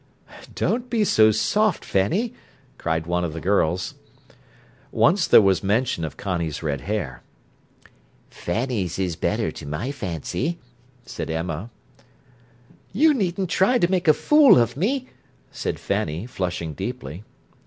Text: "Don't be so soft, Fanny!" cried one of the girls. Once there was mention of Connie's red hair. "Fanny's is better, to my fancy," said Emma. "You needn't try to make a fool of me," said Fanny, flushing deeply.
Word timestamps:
"Don't 0.55 0.89
be 0.89 1.03
so 1.03 1.29
soft, 1.29 1.85
Fanny!" 1.85 2.33
cried 2.79 3.05
one 3.05 3.23
of 3.23 3.33
the 3.33 3.39
girls. 3.39 3.93
Once 4.91 5.27
there 5.27 5.43
was 5.43 5.61
mention 5.63 6.03
of 6.03 6.17
Connie's 6.17 6.63
red 6.63 6.81
hair. 6.81 7.21
"Fanny's 8.27 8.97
is 8.97 9.15
better, 9.15 9.51
to 9.51 9.67
my 9.67 9.91
fancy," 9.91 10.57
said 11.05 11.29
Emma. 11.29 11.69
"You 12.91 13.13
needn't 13.13 13.51
try 13.51 13.77
to 13.77 13.91
make 13.91 14.07
a 14.07 14.13
fool 14.15 14.57
of 14.57 14.75
me," 14.75 15.07
said 15.51 15.77
Fanny, 15.79 16.25
flushing 16.25 16.73
deeply. 16.73 17.23